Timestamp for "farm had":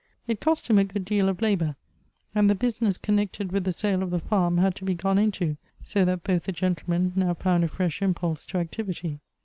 4.17-4.73